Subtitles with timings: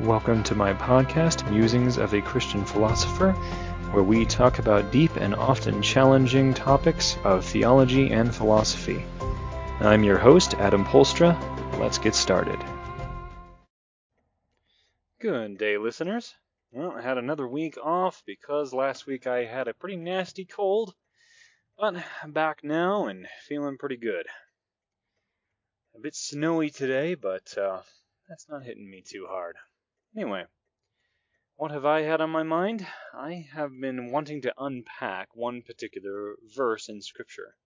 [0.00, 3.32] Welcome to my podcast, Musings of a Christian Philosopher,
[3.90, 9.04] where we talk about deep and often challenging topics of theology and philosophy.
[9.80, 11.36] I'm your host, Adam Polstra.
[11.80, 12.64] Let's get started.
[15.18, 16.32] Good day, listeners.
[16.70, 20.94] Well, I had another week off because last week I had a pretty nasty cold,
[21.76, 24.28] but I'm back now and feeling pretty good.
[25.96, 27.80] A bit snowy today, but uh,
[28.28, 29.56] that's not hitting me too hard.
[30.16, 30.44] Anyway,
[31.56, 32.86] what have I had on my mind?
[33.12, 37.56] I have been wanting to unpack one particular verse in Scripture.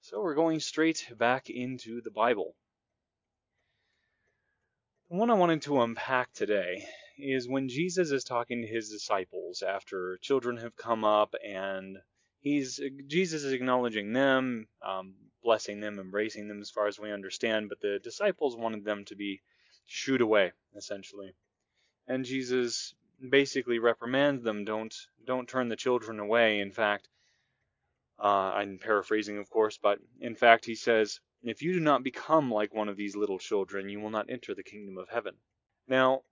[0.00, 2.54] So we're going straight back into the Bible.
[5.10, 6.86] The one I wanted to unpack today
[7.18, 11.98] is when Jesus is talking to his disciples after children have come up and
[12.40, 17.68] he's Jesus is acknowledging them, um, blessing them, embracing them as far as we understand,
[17.68, 19.40] but the disciples wanted them to be
[19.86, 21.34] shooed away, essentially.
[22.06, 22.94] And Jesus
[23.30, 26.60] basically reprimands them, don't don't turn the children away.
[26.60, 27.08] In fact,
[28.18, 32.50] uh, I'm paraphrasing, of course, but in fact, he says, If you do not become
[32.50, 35.34] like one of these little children, you will not enter the kingdom of heaven.
[35.88, 36.22] Now,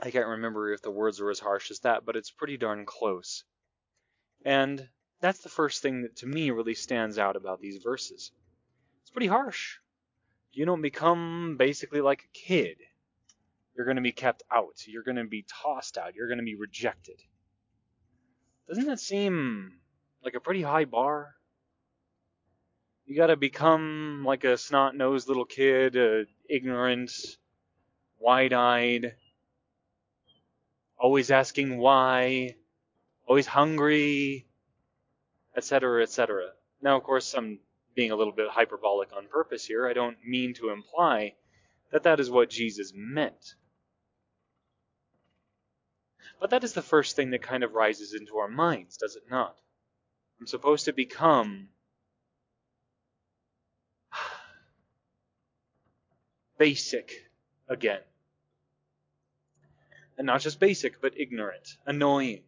[0.00, 2.86] I can't remember if the words were as harsh as that, but it's pretty darn
[2.86, 3.44] close.
[4.44, 4.88] And
[5.20, 8.32] that's the first thing that to me really stands out about these verses.
[9.02, 9.78] It's pretty harsh
[10.52, 12.76] you don't become basically like a kid.
[13.76, 14.86] You're going to be kept out.
[14.86, 16.14] You're going to be tossed out.
[16.14, 17.16] You're going to be rejected.
[18.68, 19.72] Doesn't that seem
[20.24, 21.34] like a pretty high bar?
[23.06, 27.10] You got to become like a snot nosed little kid, uh, ignorant,
[28.18, 29.14] wide eyed,
[30.98, 32.54] always asking why,
[33.26, 34.46] always hungry,
[35.56, 36.50] etc., etc.
[36.80, 37.58] Now, of course, some
[37.94, 39.86] being a little bit hyperbolic on purpose here.
[39.86, 41.34] I don't mean to imply
[41.90, 43.54] that that is what Jesus meant.
[46.40, 49.24] But that is the first thing that kind of rises into our minds, does it
[49.30, 49.56] not?
[50.40, 51.68] I'm supposed to become
[56.58, 57.30] basic
[57.68, 58.00] again.
[60.18, 62.42] And not just basic, but ignorant, annoying,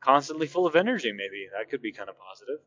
[0.00, 1.48] constantly full of energy, maybe.
[1.52, 2.60] That could be kind of positive.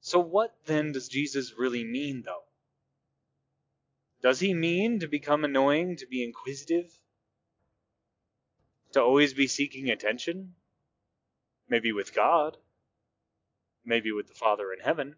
[0.00, 2.42] So, what then does Jesus really mean, though?
[4.20, 6.92] Does he mean to become annoying, to be inquisitive?
[8.92, 10.54] To always be seeking attention?
[11.68, 12.56] Maybe with God?
[13.84, 15.16] Maybe with the Father in heaven?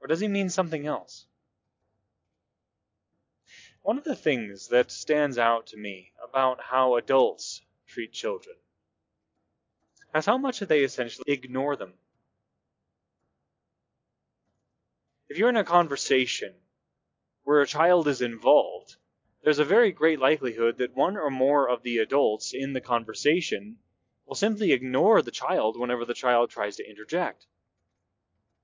[0.00, 1.26] Or does he mean something else?
[3.88, 8.54] One of the things that stands out to me about how adults treat children
[10.14, 11.94] is how much they essentially ignore them.
[15.30, 16.54] If you're in a conversation
[17.44, 18.96] where a child is involved,
[19.42, 23.78] there's a very great likelihood that one or more of the adults in the conversation
[24.26, 27.46] will simply ignore the child whenever the child tries to interject.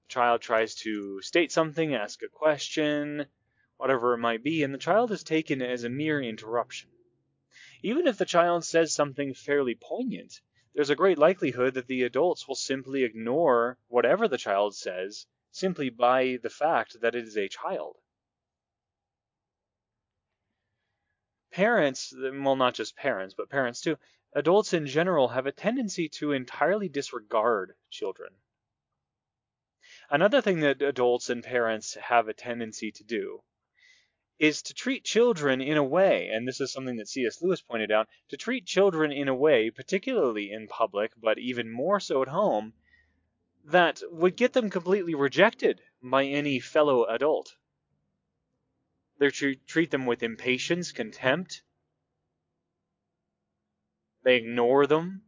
[0.03, 3.27] The child tries to state something, ask a question,
[3.77, 6.89] whatever it might be, and the child is taken as a mere interruption.
[7.83, 10.41] Even if the child says something fairly poignant,
[10.75, 15.91] there's a great likelihood that the adults will simply ignore whatever the child says simply
[15.91, 17.99] by the fact that it is a child.
[21.51, 23.99] Parents, well, not just parents, but parents too,
[24.33, 28.33] adults in general have a tendency to entirely disregard children.
[30.11, 33.43] Another thing that adults and parents have a tendency to do
[34.39, 37.41] is to treat children in a way, and this is something that C.S.
[37.41, 42.01] Lewis pointed out, to treat children in a way, particularly in public, but even more
[42.01, 42.73] so at home,
[43.67, 47.55] that would get them completely rejected by any fellow adult.
[49.19, 51.63] They treat them with impatience, contempt.
[54.25, 55.23] They ignore them.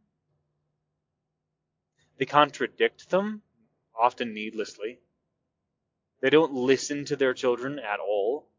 [2.17, 3.43] They contradict them,
[3.97, 4.99] often needlessly.
[6.19, 8.49] They don't listen to their children at all.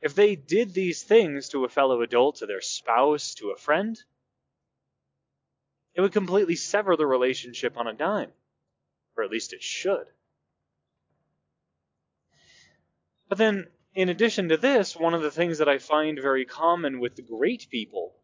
[0.00, 4.00] If they did these things to a fellow adult, to their spouse, to a friend,
[5.94, 8.32] it would completely sever the relationship on a dime.
[9.16, 10.06] Or at least it should.
[13.28, 17.00] But then, in addition to this, one of the things that I find very common
[17.00, 18.14] with the great people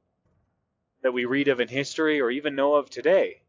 [1.02, 3.42] that we read of in history or even know of today,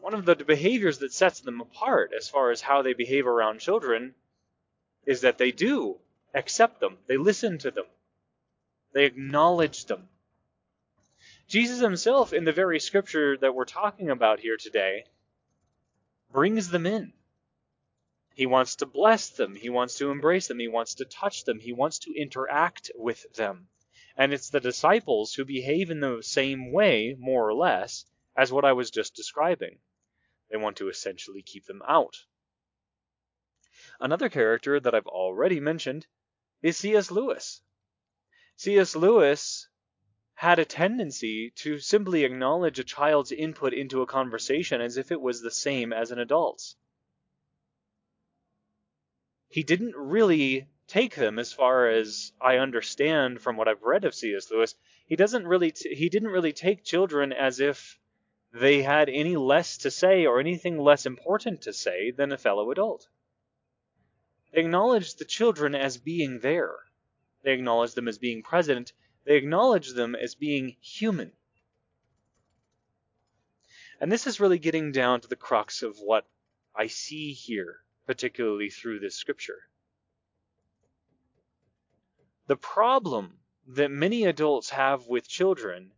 [0.00, 3.60] one of the behaviors that sets them apart as far as how they behave around
[3.60, 4.14] children
[5.06, 5.98] is that they do
[6.34, 7.86] accept them, they listen to them,
[8.92, 10.08] they acknowledge them.
[11.48, 15.04] Jesus himself, in the very scripture that we're talking about here today,
[16.32, 17.12] brings them in.
[18.34, 19.54] He wants to bless them.
[19.54, 20.58] He wants to embrace them.
[20.58, 21.58] He wants to touch them.
[21.60, 23.68] He wants to interact with them.
[24.16, 28.06] And it's the disciples who behave in the same way, more or less,
[28.36, 29.78] as what I was just describing.
[30.50, 32.16] They want to essentially keep them out.
[34.00, 36.06] Another character that I've already mentioned
[36.62, 37.10] is C.S.
[37.10, 37.60] Lewis.
[38.56, 38.94] C.S.
[38.96, 39.68] Lewis
[40.34, 45.20] had a tendency to simply acknowledge a child's input into a conversation as if it
[45.20, 46.76] was the same as an adult's
[49.52, 54.14] he didn't really take them as far as I understand from what I've read of
[54.14, 54.50] C.S.
[54.50, 54.74] Lewis.
[55.06, 57.98] He doesn't really t- he didn't really take children as if
[58.54, 62.70] they had any less to say or anything less important to say than a fellow
[62.70, 63.08] adult.
[64.52, 66.76] They acknowledge the children as being there.
[67.42, 68.92] They acknowledge them as being present.
[69.24, 71.32] They acknowledge them as being human.
[74.00, 76.26] And this is really getting down to the crux of what
[76.74, 79.68] I see here particularly through this scripture.
[82.46, 83.38] The problem
[83.68, 85.92] that many adults have with children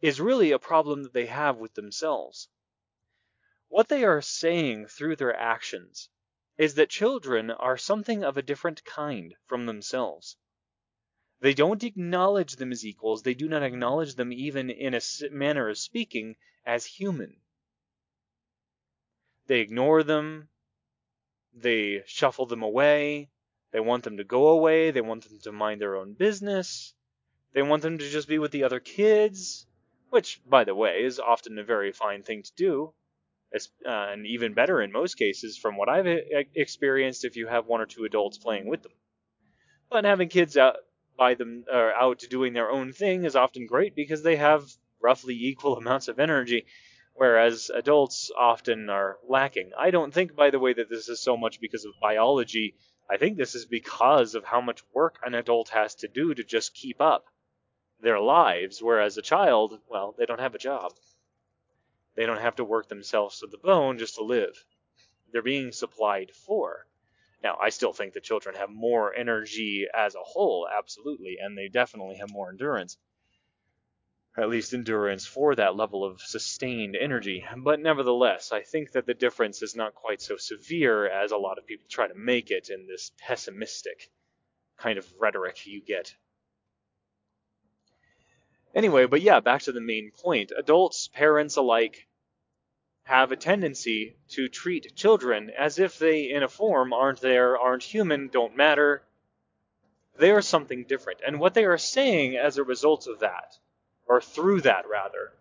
[0.00, 2.48] is really a problem that they have with themselves.
[3.68, 6.08] What they are saying through their actions
[6.58, 10.36] is that children are something of a different kind from themselves.
[11.40, 13.22] They don't acknowledge them as equals.
[13.22, 15.00] They do not acknowledge them, even in a
[15.30, 17.36] manner of speaking, as human.
[19.46, 20.48] They ignore them.
[21.52, 23.30] They shuffle them away.
[23.70, 24.90] They want them to go away.
[24.90, 26.94] They want them to mind their own business.
[27.52, 29.66] They want them to just be with the other kids,
[30.10, 32.94] which, by the way, is often a very fine thing to do,
[33.54, 33.60] Uh,
[34.12, 37.80] and even better in most cases from what I've eh, experienced if you have one
[37.80, 38.92] or two adults playing with them.
[39.90, 40.76] But having kids out
[41.16, 44.64] by them or out doing their own thing is often great because they have
[45.00, 46.66] roughly equal amounts of energy
[47.16, 49.70] whereas adults often are lacking.
[49.76, 52.76] I don't think, by the way, that this is so much because of biology.
[53.10, 56.44] I think this is because of how much work an adult has to do to
[56.44, 57.24] just keep up
[58.00, 60.92] their lives, whereas a child, well, they don't have a job.
[62.16, 64.64] They don't have to work themselves to the bone just to live.
[65.30, 66.86] They're being supplied for.
[67.42, 71.68] Now, I still think that children have more energy as a whole, absolutely, and they
[71.68, 72.96] definitely have more endurance
[74.38, 77.44] at least endurance for that level of sustained energy.
[77.56, 81.58] But nevertheless, I think that the difference is not quite so severe as a lot
[81.58, 84.10] of people try to make it in this pessimistic
[84.76, 86.14] kind of rhetoric you get.
[88.76, 90.52] Anyway, but yeah, back to the main point.
[90.56, 92.06] Adults, parents alike,
[93.04, 97.82] have a tendency to treat children as if they, in a form, aren't there, aren't
[97.82, 99.02] human, don't matter.
[100.18, 101.20] They are something different.
[101.26, 103.56] And what they are saying as a result of that
[104.06, 105.32] or through that rather,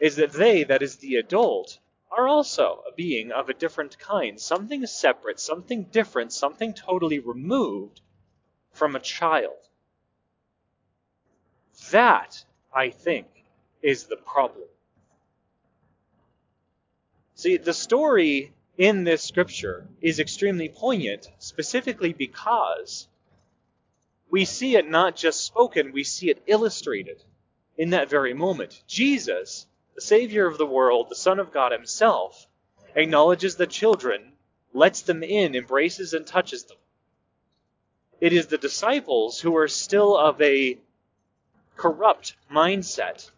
[0.00, 1.78] is that they, that is the adult,
[2.10, 8.00] are also a being of a different kind, something separate, something different, something totally removed
[8.72, 9.68] from a child.
[11.90, 13.26] That, I think,
[13.82, 14.68] is the problem.
[17.34, 23.08] See, the story in this scripture is extremely poignant, specifically because
[24.30, 27.22] we see it not just spoken, we see it illustrated
[27.76, 28.82] in that very moment.
[28.86, 32.46] Jesus, the Savior of the world, the Son of God Himself,
[32.94, 34.32] acknowledges the children,
[34.72, 36.76] lets them in, embraces and touches them.
[38.20, 40.78] It is the disciples who are still of a
[41.78, 43.30] corrupt mindset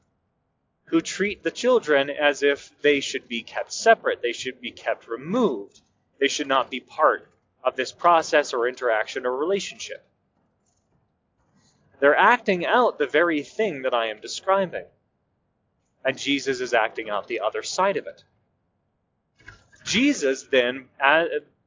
[0.86, 5.06] who treat the children as if they should be kept separate, they should be kept
[5.06, 5.80] removed,
[6.18, 7.28] they should not be part
[7.62, 10.04] of this process or interaction or relationship.
[12.00, 14.86] They're acting out the very thing that I am describing.
[16.04, 18.24] And Jesus is acting out the other side of it.
[19.84, 20.88] Jesus, then,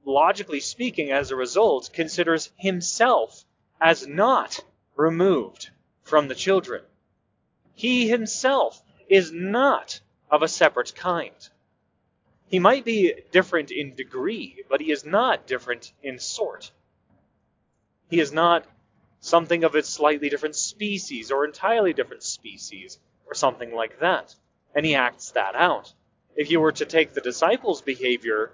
[0.03, 3.45] logically speaking, as a result, considers himself
[3.79, 4.59] as not
[4.95, 5.69] removed
[6.13, 6.83] from the children.
[7.73, 8.79] He himself
[9.09, 11.49] is not of a separate kind.
[12.45, 16.69] He might be different in degree, but he is not different in sort.
[18.11, 18.63] He is not
[19.21, 24.35] something of a slightly different species or entirely different species or something like that.
[24.75, 25.91] And he acts that out.
[26.35, 28.51] If you were to take the disciples' behavior,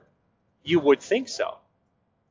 [0.64, 1.58] you would think so.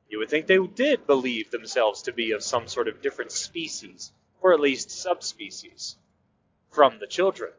[0.09, 4.11] You would think they did believe themselves to be of some sort of different species,
[4.41, 5.97] or at least subspecies,
[6.69, 7.51] from the children.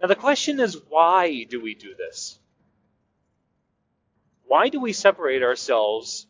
[0.00, 2.38] Now the question is why do we do this?
[4.46, 6.26] Why do we separate ourselves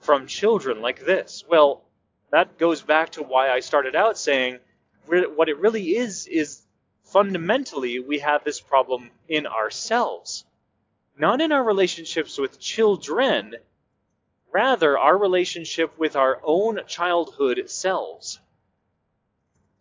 [0.00, 1.44] from children like this?
[1.48, 1.82] Well,
[2.30, 4.58] that goes back to why I started out saying
[5.06, 6.62] what it really is is
[7.04, 10.44] fundamentally we have this problem in ourselves.
[11.18, 13.54] Not in our relationships with children,
[14.52, 18.38] rather our relationship with our own childhood selves.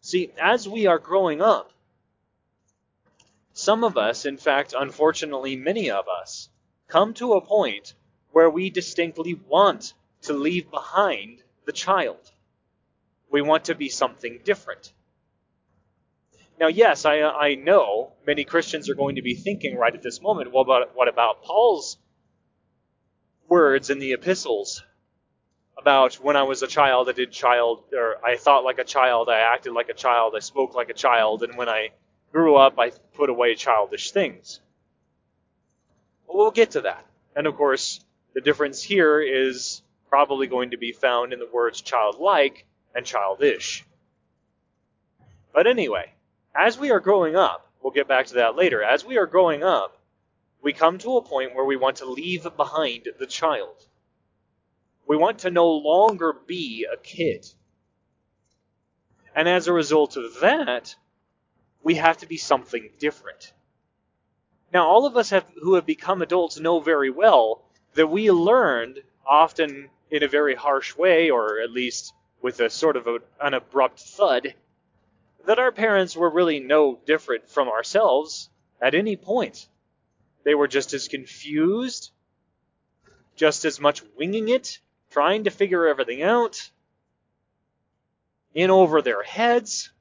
[0.01, 1.71] See, as we are growing up,
[3.53, 6.49] some of us, in fact, unfortunately, many of us,
[6.87, 7.93] come to a point
[8.31, 9.93] where we distinctly want
[10.23, 12.31] to leave behind the child.
[13.31, 14.91] We want to be something different.
[16.59, 20.21] Now, yes, I, I know many Christians are going to be thinking right at this
[20.21, 21.97] moment, well, but what about Paul's
[23.55, 24.83] words in the epistles
[25.77, 29.29] about when I was a child, I did child, or I thought like a child,
[29.29, 31.91] I acted like a child, I spoke like a child, and when I
[32.33, 34.59] grew up, I put away childish things.
[36.27, 37.05] Well, we'll get to that.
[37.33, 38.01] And of course,
[38.33, 43.85] the difference here is probably going to be found in the words childlike and childish.
[45.53, 46.11] But anyway,
[46.53, 49.63] as we are growing up, we'll get back to that later, as we are growing
[49.63, 49.94] up,
[50.65, 53.85] we come to a point where we want to leave behind the child.
[55.07, 57.45] We want to no longer be a kid.
[59.35, 60.95] And as a result of that,
[61.83, 63.53] we have to be something different.
[64.73, 69.03] Now, all of us have, who have become adults know very well that we learned,
[69.23, 73.53] often in a very harsh way, or at least with a sort of a, an
[73.53, 74.55] abrupt thud,
[75.45, 78.49] that our parents were really no different from ourselves
[78.81, 79.67] at any point.
[80.45, 82.11] They were just as confused,
[83.35, 86.69] just as much winging it, trying to figure everything out,
[88.53, 89.91] in over their heads,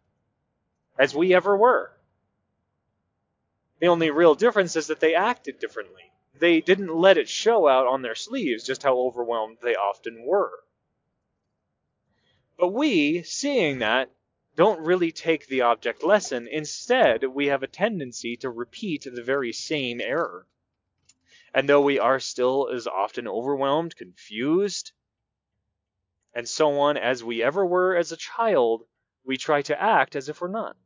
[0.99, 1.91] as we ever were.
[3.81, 6.13] The only real difference is that they acted differently.
[6.39, 10.53] They didn't let it show out on their sleeves just how overwhelmed they often were.
[12.59, 14.11] But we, seeing that,
[14.57, 16.47] don't really take the object lesson.
[16.49, 20.47] Instead, we have a tendency to repeat the very same error.
[21.53, 24.93] And though we are still as often overwhelmed, confused,
[26.35, 28.83] and so on as we ever were as a child,
[29.25, 30.77] we try to act as if we're not.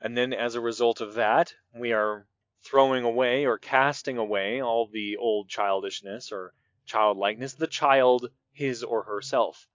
[0.00, 2.26] And then as a result of that, we are
[2.62, 6.54] throwing away or casting away all the old childishness or
[6.86, 9.68] childlikeness, the child, his or herself,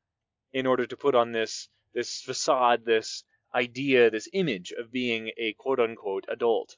[0.54, 5.54] in order to put on this this facade, this idea, this image of being a
[5.54, 6.76] quote unquote adult.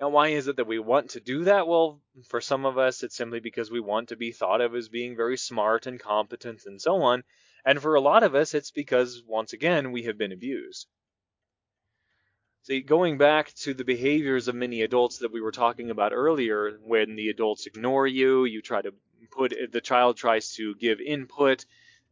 [0.00, 1.66] Now, why is it that we want to do that?
[1.66, 4.90] Well, for some of us, it's simply because we want to be thought of as
[4.90, 7.24] being very smart and competent and so on.
[7.64, 10.86] And for a lot of us, it's because, once again, we have been abused.
[12.66, 16.80] See, going back to the behaviors of many adults that we were talking about earlier,
[16.82, 18.92] when the adults ignore you, you try to
[19.30, 21.64] put, the child tries to give input,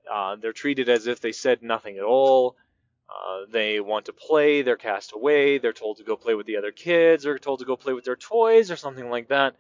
[0.09, 2.55] uh, they're treated as if they said nothing at all.
[3.11, 6.59] Uh, they want to play, they're cast away, they're told to go play with the
[6.59, 9.57] other kids, or told to go play with their toys, or something like that.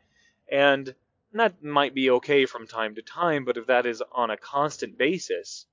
[0.48, 0.94] And
[1.32, 4.96] that might be okay from time to time, but if that is on a constant
[4.96, 5.66] basis,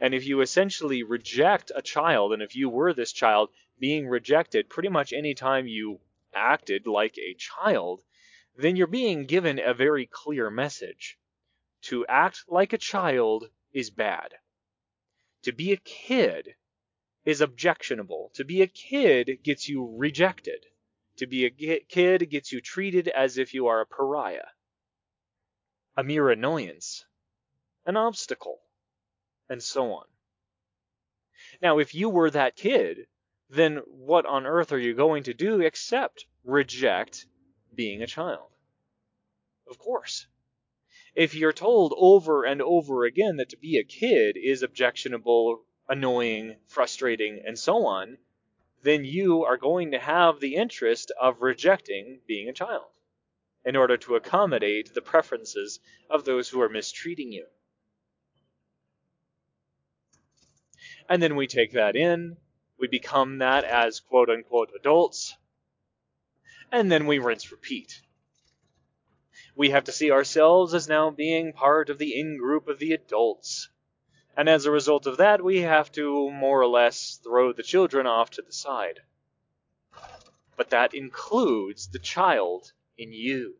[0.00, 4.68] and if you essentially reject a child, and if you were this child being rejected
[4.68, 6.00] pretty much any time you
[6.34, 8.02] acted like a child,
[8.56, 11.18] then you're being given a very clear message.
[11.82, 14.34] To act like a child is bad.
[15.42, 16.54] To be a kid
[17.24, 18.30] is objectionable.
[18.34, 20.64] To be a kid gets you rejected.
[21.18, 24.48] To be a kid gets you treated as if you are a pariah,
[25.96, 27.06] a mere annoyance,
[27.86, 28.60] an obstacle
[29.48, 30.06] and so on.
[31.62, 33.06] Now, if you were that kid,
[33.48, 37.26] then what on earth are you going to do except reject
[37.74, 38.50] being a child?
[39.68, 40.26] Of course.
[41.14, 46.56] If you're told over and over again that to be a kid is objectionable, annoying,
[46.66, 48.18] frustrating, and so on,
[48.82, 52.90] then you are going to have the interest of rejecting being a child
[53.64, 57.46] in order to accommodate the preferences of those who are mistreating you.
[61.08, 62.36] And then we take that in,
[62.78, 65.36] we become that as quote unquote adults,
[66.72, 68.02] and then we rinse repeat.
[69.54, 72.92] We have to see ourselves as now being part of the in group of the
[72.92, 73.68] adults.
[74.36, 78.06] And as a result of that, we have to more or less throw the children
[78.06, 79.00] off to the side.
[80.56, 83.56] But that includes the child in you.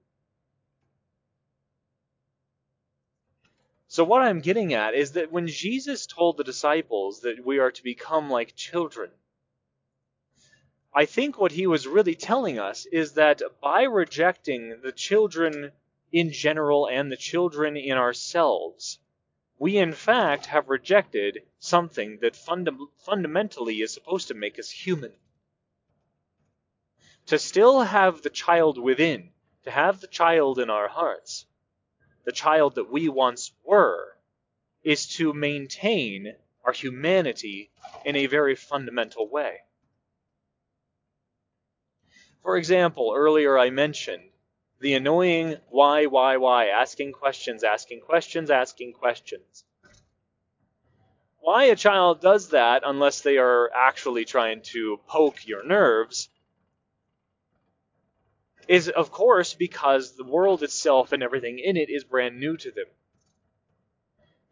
[3.97, 7.71] So, what I'm getting at is that when Jesus told the disciples that we are
[7.71, 9.11] to become like children,
[10.93, 15.73] I think what he was really telling us is that by rejecting the children
[16.13, 18.99] in general and the children in ourselves,
[19.59, 25.15] we in fact have rejected something that funda- fundamentally is supposed to make us human.
[27.29, 31.47] To still have the child within, to have the child in our hearts,
[32.27, 34.17] the child that we once were,
[34.83, 37.71] is to maintain our humanity
[38.05, 39.61] in a very fundamental way.
[42.43, 44.23] For example, earlier I mentioned
[44.81, 49.65] the annoying why, why, why, asking questions, asking questions, asking questions.
[51.39, 56.29] Why a child does that, unless they are actually trying to poke your nerves,
[58.69, 62.71] is of course because the world itself and everything in it is brand new to
[62.71, 62.87] them.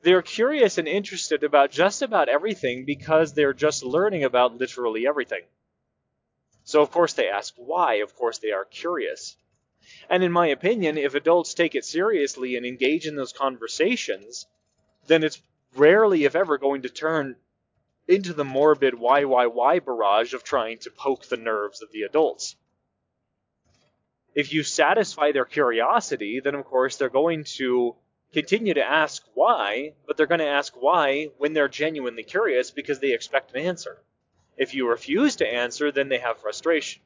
[0.02, 5.42] They're curious and interested about just about everything because they're just learning about literally everything.
[6.64, 7.94] So, of course, they ask why.
[7.96, 9.36] Of course, they are curious.
[10.08, 14.46] And in my opinion, if adults take it seriously and engage in those conversations,
[15.06, 15.40] then it's
[15.76, 17.36] rarely, if ever, going to turn
[18.08, 22.02] into the morbid why, why, why barrage of trying to poke the nerves of the
[22.02, 22.56] adults.
[24.34, 27.94] If you satisfy their curiosity, then of course they're going to
[28.32, 32.98] continue to ask why, but they're going to ask why when they're genuinely curious because
[32.98, 34.02] they expect an answer.
[34.56, 37.02] If you refuse to answer, then they have frustration.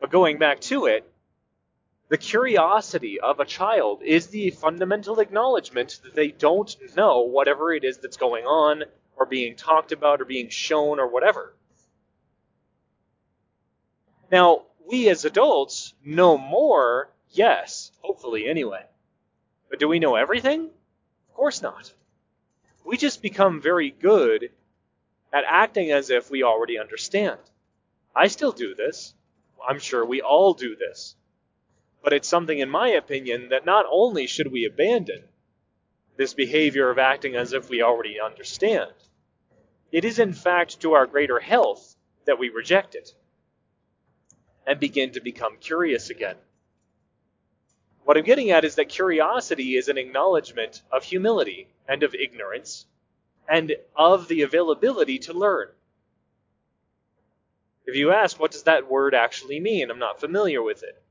[0.00, 1.10] But going back to it,
[2.08, 7.84] the curiosity of a child is the fundamental acknowledgement that they don't know whatever it
[7.84, 8.84] is that's going on,
[9.16, 11.54] or being talked about, or being shown, or whatever.
[14.32, 18.84] Now, we as adults know more, yes, hopefully anyway.
[19.68, 20.64] But do we know everything?
[21.28, 21.92] Of course not.
[22.84, 24.50] We just become very good
[25.32, 27.38] at acting as if we already understand.
[28.16, 29.14] I still do this.
[29.66, 31.14] I'm sure we all do this.
[32.02, 35.22] But it's something, in my opinion, that not only should we abandon
[36.16, 38.92] this behavior of acting as if we already understand,
[39.92, 43.14] it is in fact to our greater health that we reject it
[44.70, 46.36] and begin to become curious again.
[48.04, 52.86] What I'm getting at is that curiosity is an acknowledgement of humility and of ignorance
[53.48, 55.66] and of the availability to learn.
[57.84, 59.90] If you ask, what does that word actually mean?
[59.90, 61.02] I'm not familiar with it.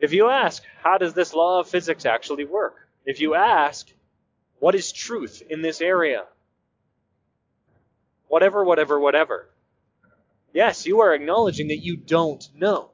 [0.00, 2.88] If you ask, how does this law of physics actually work?
[3.06, 3.88] If you ask,
[4.58, 6.24] what is truth in this area?
[8.26, 9.48] Whatever, whatever, whatever.
[10.52, 12.90] Yes, you are acknowledging that you don't know.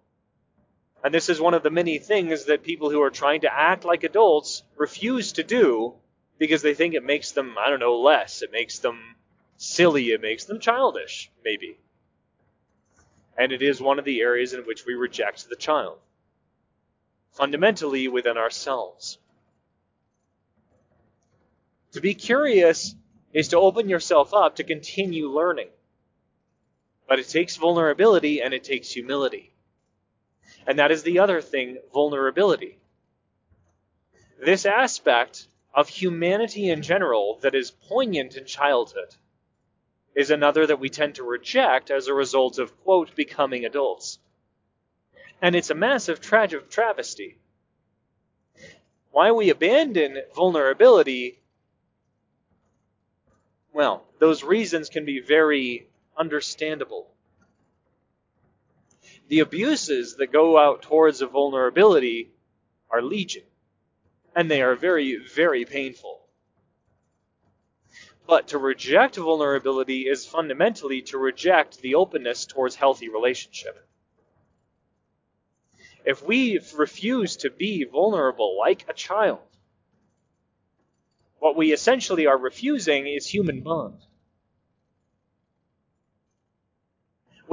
[1.03, 3.85] And this is one of the many things that people who are trying to act
[3.85, 5.95] like adults refuse to do
[6.38, 8.42] because they think it makes them, I don't know, less.
[8.42, 9.16] It makes them
[9.57, 10.07] silly.
[10.11, 11.79] It makes them childish, maybe.
[13.38, 15.99] And it is one of the areas in which we reject the child.
[17.33, 19.19] Fundamentally within ourselves.
[21.92, 22.95] To be curious
[23.33, 25.69] is to open yourself up to continue learning.
[27.09, 29.53] But it takes vulnerability and it takes humility.
[30.66, 32.79] And that is the other thing vulnerability.
[34.45, 39.14] This aspect of humanity in general that is poignant in childhood
[40.14, 44.19] is another that we tend to reject as a result of, quote, becoming adults.
[45.42, 47.38] And it's a massive travesty.
[49.11, 51.38] Why we abandon vulnerability,
[53.73, 57.16] well, those reasons can be very understandable
[59.29, 62.31] the abuses that go out towards a vulnerability
[62.90, 63.42] are legion,
[64.35, 66.20] and they are very, very painful.
[68.26, 73.76] But to reject vulnerability is fundamentally to reject the openness towards healthy relationship.
[76.05, 79.40] If we refuse to be vulnerable like a child,
[81.40, 83.98] what we essentially are refusing is human bond.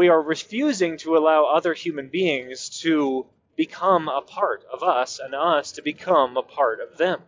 [0.04, 5.34] We are refusing to allow other human beings to become a part of us and
[5.34, 7.22] us to become a part of them.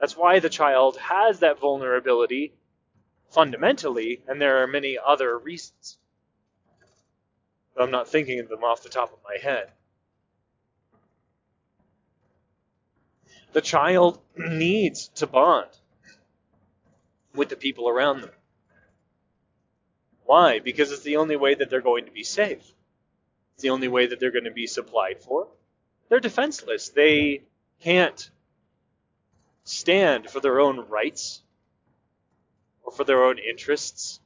[0.00, 2.54] That's why the child has that vulnerability
[3.28, 5.98] fundamentally, and there are many other reasons.
[7.78, 9.72] I'm not thinking of them off the top of my head.
[13.52, 15.68] The child needs to bond
[17.34, 18.30] with the people around them.
[20.26, 20.58] Why?
[20.58, 22.72] Because it's the only way that they're going to be safe.
[23.54, 25.48] It's the only way that they're going to be supplied for.
[26.08, 26.90] They're defenseless.
[26.90, 27.42] They
[27.80, 28.30] can't
[29.64, 31.42] stand for their own rights
[32.82, 34.20] or for their own interests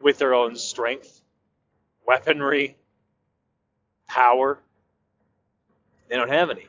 [0.00, 1.20] with their own strength,
[2.06, 2.76] weaponry,
[4.08, 4.58] power.
[6.08, 6.66] They don't have any.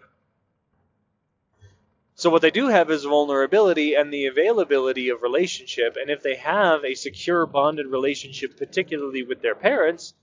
[2.22, 6.36] So what they do have is vulnerability and the availability of relationship, and if they
[6.36, 10.14] have a secure bonded relationship, particularly with their parents,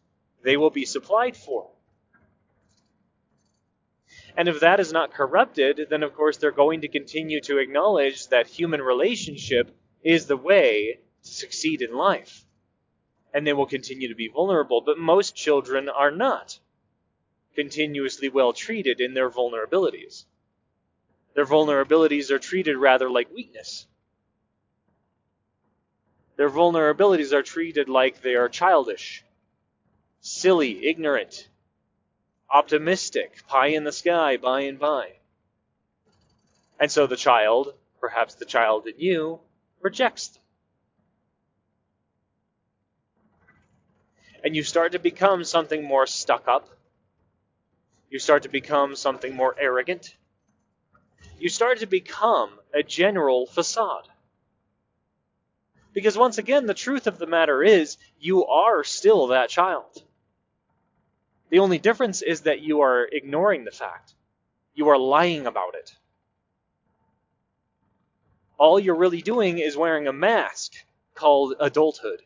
[0.45, 1.69] they will be supplied for.
[4.37, 8.29] And if that is not corrupted, then of course they're going to continue to acknowledge
[8.29, 12.45] that human relationship is the way to succeed in life.
[13.35, 14.83] And they will continue to be vulnerable.
[14.83, 16.61] But most children are not
[17.57, 20.27] continuously well treated in their vulnerabilities.
[21.35, 23.87] Their vulnerabilities are treated rather like weakness.
[26.37, 29.25] Their vulnerabilities are treated like they are childish,
[30.21, 31.49] silly, ignorant,
[32.51, 35.15] optimistic, pie in the sky, by and by.
[36.79, 39.41] And so the child, perhaps the child in you,
[39.81, 40.43] rejects them.
[44.45, 46.69] And you start to become something more stuck up.
[48.11, 50.15] You start to become something more arrogant.
[51.39, 54.09] You start to become a general facade.
[55.93, 60.03] Because once again, the truth of the matter is, you are still that child.
[61.51, 64.15] The only difference is that you are ignoring the fact.
[64.75, 65.95] You are lying about it.
[68.59, 70.73] All you're really doing is wearing a mask
[71.15, 72.23] called adulthood.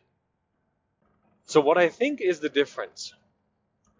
[1.45, 3.13] So, what I think is the difference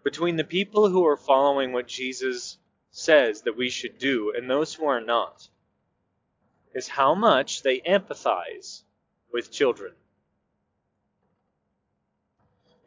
[0.02, 2.58] between the people who are following what Jesus
[2.96, 5.48] says that we should do and those who are not
[6.72, 8.82] is how much they empathize
[9.32, 9.92] with children.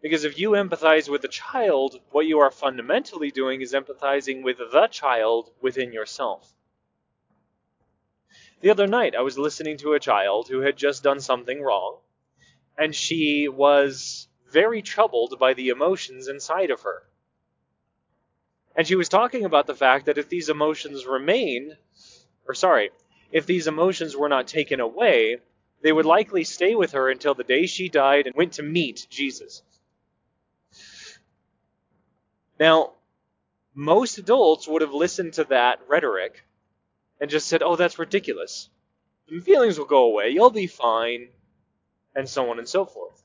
[0.02, 4.60] Because if you empathize with a child, what you are fundamentally doing is empathizing with
[4.60, 6.54] the child within yourself.
[8.62, 11.98] The other night, I was listening to a child who had just done something wrong,
[12.78, 17.04] and she was very troubled by the emotions inside of her.
[18.78, 21.76] And she was talking about the fact that if these emotions remained,
[22.48, 22.92] or sorry,
[23.32, 25.40] if these emotions were not taken away,
[25.82, 29.08] they would likely stay with her until the day she died and went to meet
[29.10, 29.64] Jesus.
[32.60, 32.94] Now,
[33.74, 36.44] most adults would have listened to that rhetoric
[37.20, 38.70] and just said, oh, that's ridiculous.
[39.28, 41.30] The feelings will go away, you'll be fine,
[42.16, 43.24] and so on and so forth.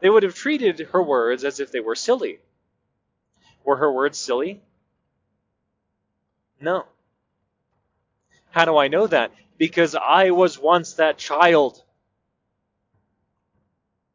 [0.00, 2.40] They would have treated her words as if they were silly.
[3.64, 4.60] Were her words silly?
[6.60, 6.86] No.
[8.50, 9.32] How do I know that?
[9.58, 11.82] Because I was once that child.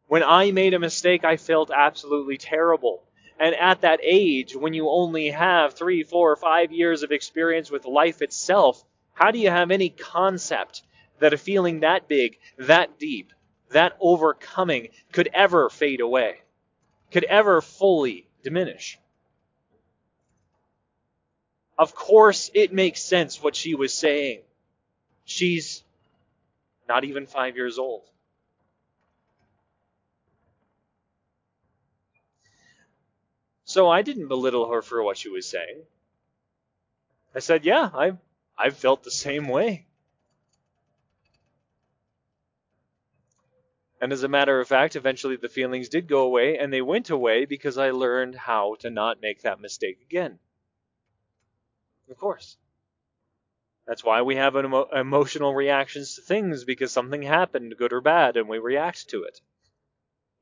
[0.07, 3.03] When I made a mistake, I felt absolutely terrible.
[3.39, 7.69] And at that age, when you only have three, four, or five years of experience
[7.69, 10.83] with life itself, how do you have any concept
[11.19, 13.31] that a feeling that big, that deep,
[13.69, 16.41] that overcoming could ever fade away,
[17.11, 18.99] could ever fully diminish?
[21.77, 24.41] Of course, it makes sense what she was saying.
[25.25, 25.83] She's
[26.87, 28.03] not even five years old.
[33.65, 35.83] So I didn't belittle her for what she was saying.
[37.33, 38.17] I said, yeah, I've,
[38.57, 39.87] I've felt the same way.
[43.99, 47.09] And as a matter of fact, eventually the feelings did go away, and they went
[47.09, 50.39] away because I learned how to not make that mistake again.
[52.09, 52.57] Of course.
[53.87, 58.37] That's why we have emo- emotional reactions to things because something happened, good or bad,
[58.37, 59.41] and we react to it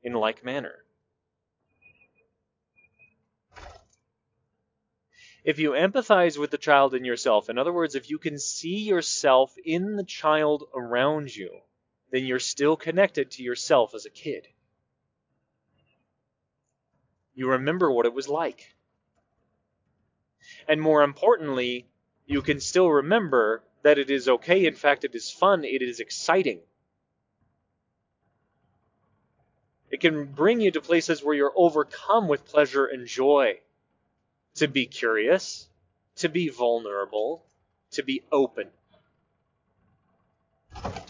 [0.04, 0.84] in like manner.
[5.44, 8.78] If you empathize with the child in yourself, in other words, if you can see
[8.80, 11.60] yourself in the child around you,
[12.10, 14.48] then you're still connected to yourself as a kid.
[17.34, 18.73] You remember what it was like.
[20.68, 21.86] And more importantly,
[22.26, 24.66] you can still remember that it is okay.
[24.66, 25.64] In fact, it is fun.
[25.64, 26.60] It is exciting.
[29.90, 33.60] It can bring you to places where you're overcome with pleasure and joy
[34.56, 35.68] to be curious,
[36.16, 37.44] to be vulnerable,
[37.92, 38.68] to be open.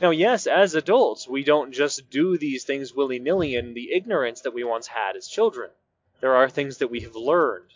[0.02, 4.42] Now, yes, as adults, we don't just do these things willy nilly in the ignorance
[4.42, 5.70] that we once had as children.
[6.20, 7.70] There are things that we have learned.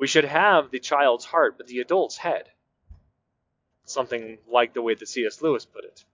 [0.00, 2.48] We should have the child's heart, but the adult's head.
[3.84, 5.42] Something like the way that C.S.
[5.42, 6.04] Lewis put it.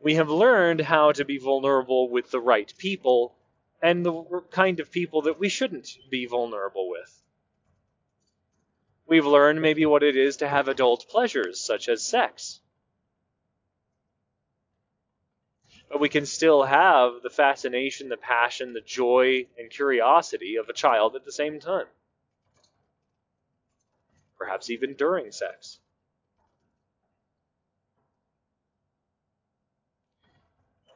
[0.00, 3.34] We have learned how to be vulnerable with the right people
[3.82, 7.22] and the kind of people that we shouldn't be vulnerable with.
[9.08, 12.60] We've learned maybe what it is to have adult pleasures, such as sex.
[15.88, 20.72] But we can still have the fascination, the passion, the joy, and curiosity of a
[20.72, 21.86] child at the same time.
[24.36, 25.78] Perhaps even during sex.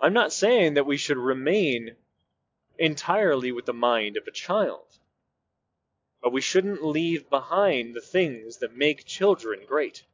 [0.01, 1.95] I'm not saying that we should remain
[2.79, 4.87] entirely with the mind of a child.
[6.23, 10.05] But we shouldn't leave behind the things that make children great.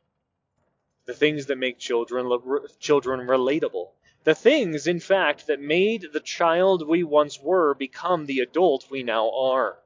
[1.07, 2.27] The things that make children
[2.81, 3.91] children relatable.
[4.27, 9.05] The things, in fact, that made the child we once were become the adult we
[9.05, 9.79] now are.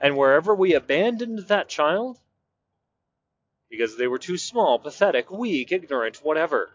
[0.00, 2.18] And wherever we abandoned that child,
[3.68, 6.70] because they were too small, pathetic, weak, ignorant, whatever,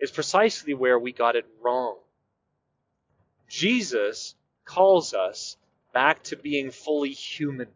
[0.00, 1.96] is precisely where we got it wrong.
[3.46, 5.56] Jesus calls us
[5.92, 7.68] back to being fully human.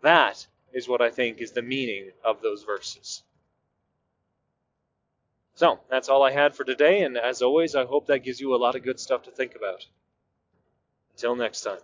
[0.00, 0.46] That
[0.76, 3.22] is what I think is the meaning of those verses.
[5.54, 8.54] So, that's all I had for today, and as always, I hope that gives you
[8.54, 9.86] a lot of good stuff to think about.
[11.14, 11.78] Until next time.